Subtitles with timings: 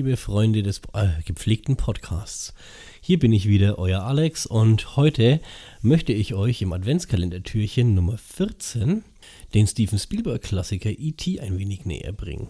[0.00, 2.54] Liebe Freunde des äh, gepflegten Podcasts.
[3.02, 5.40] Hier bin ich wieder, euer Alex, und heute
[5.82, 9.04] möchte ich euch im Adventskalender-Türchen Nummer 14
[9.52, 11.40] den Steven Spielberg-Klassiker E.T.
[11.40, 12.48] ein wenig näher bringen.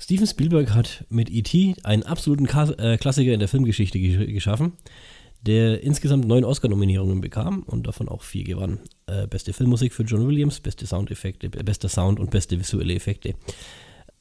[0.00, 1.76] Steven Spielberg hat mit E.T.
[1.84, 4.72] einen absoluten Ka äh, Klassiker in der Filmgeschichte gesch geschaffen,
[5.42, 8.80] der insgesamt neun Oscar-Nominierungen bekam und davon auch vier gewann.
[9.06, 13.36] Äh, beste Filmmusik für John Williams, beste Soundeffekte, bester Sound und beste visuelle Effekte.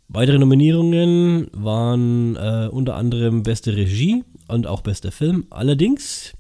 [0.08, 5.48] Weitere Nominierungen waren äh, unter anderem beste Regie und auch bester Film.
[5.50, 6.34] Allerdings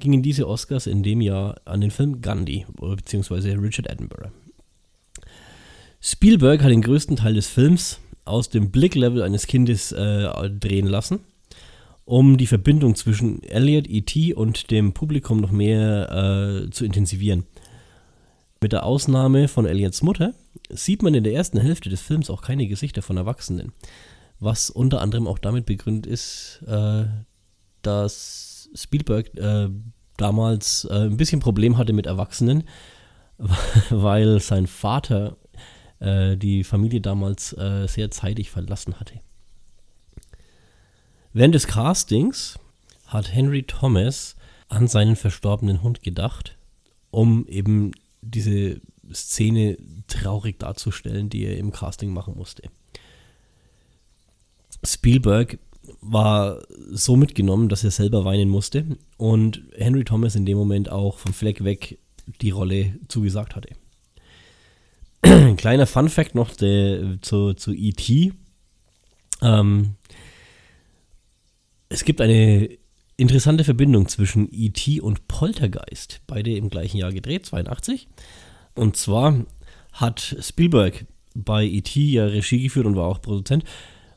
[0.00, 3.52] gingen diese Oscars in dem Jahr an den Film Gandhi bzw.
[3.52, 4.32] Richard Attenborough.
[6.00, 11.20] Spielberg hat den größten Teil des Films aus dem Blicklevel eines Kindes äh, drehen lassen,
[12.04, 14.34] um die Verbindung zwischen Elliot, E.T.
[14.34, 17.44] und dem Publikum noch mehr äh, zu intensivieren.
[18.60, 20.34] Mit der Ausnahme von Elliots Mutter
[20.72, 23.72] sieht man in der ersten Hälfte des Films auch keine Gesichter von Erwachsenen.
[24.40, 27.04] Was unter anderem auch damit begründet ist, äh,
[27.82, 29.68] dass Spielberg äh,
[30.16, 32.64] damals äh, ein bisschen Problem hatte mit Erwachsenen,
[33.90, 35.36] weil sein Vater
[36.00, 39.20] äh, die Familie damals äh, sehr zeitig verlassen hatte.
[41.32, 42.58] Während des Castings
[43.06, 44.36] hat Henry Thomas
[44.68, 46.56] an seinen verstorbenen Hund gedacht,
[47.10, 47.92] um eben
[48.22, 48.80] diese
[49.12, 49.76] Szene
[50.12, 52.62] traurig darzustellen, die er im Casting machen musste.
[54.84, 55.58] Spielberg
[56.00, 61.18] war so mitgenommen, dass er selber weinen musste und Henry Thomas in dem Moment auch
[61.18, 61.98] vom Fleck weg
[62.40, 63.70] die Rolle zugesagt hatte.
[65.56, 68.32] Kleiner Fun Fact noch der, zu, zu E.T.
[69.40, 69.94] Ähm,
[71.88, 72.70] es gibt eine
[73.16, 75.00] interessante Verbindung zwischen E.T.
[75.00, 78.08] und Poltergeist, beide im gleichen Jahr gedreht, 82.
[78.74, 79.44] Und zwar
[79.92, 82.00] hat Spielberg bei E.T.
[82.00, 83.64] ja Regie geführt und war auch Produzent,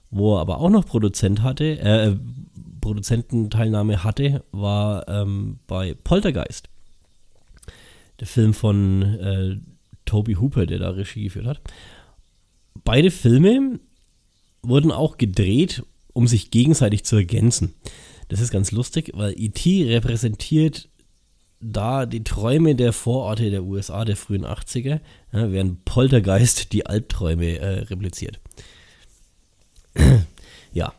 [0.09, 2.15] wo er aber auch noch Produzent hatte, äh,
[2.81, 6.69] Produzententeilnahme hatte, war ähm, bei Poltergeist.
[8.19, 9.55] Der Film von äh,
[10.05, 11.61] Toby Hooper, der da Regie geführt hat.
[12.83, 13.79] Beide Filme
[14.61, 17.73] wurden auch gedreht, um sich gegenseitig zu ergänzen.
[18.29, 19.85] Das ist ganz lustig, weil E.T.
[19.91, 20.89] repräsentiert
[21.71, 24.99] da die Träume der Vororte der USA der frühen 80er,
[25.33, 28.39] ja, während Poltergeist die Albträume äh, repliziert.
[30.73, 30.93] ja,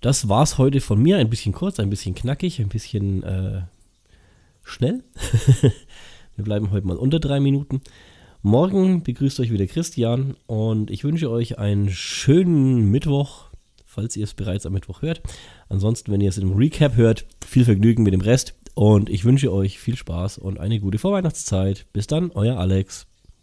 [0.00, 1.18] das war's heute von mir.
[1.18, 3.62] Ein bisschen kurz, ein bisschen knackig, ein bisschen äh,
[4.64, 5.02] schnell.
[6.36, 7.80] Wir bleiben heute mal unter drei Minuten.
[8.42, 13.44] Morgen begrüßt euch wieder Christian und ich wünsche euch einen schönen Mittwoch,
[13.86, 15.22] falls ihr es bereits am Mittwoch hört.
[15.68, 18.54] Ansonsten, wenn ihr es im Recap hört, viel Vergnügen mit dem Rest.
[18.74, 21.86] Und ich wünsche euch viel Spaß und eine gute Vorweihnachtszeit.
[21.92, 23.06] Bis dann, euer Alex.